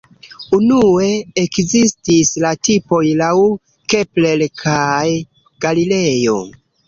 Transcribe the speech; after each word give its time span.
Unue 0.57 1.09
ekzistis 1.41 2.31
la 2.45 2.53
tipoj 2.69 3.01
laŭ 3.21 3.35
Kepler 3.95 4.43
kaj 4.65 5.07
Galilejo. 5.67 6.37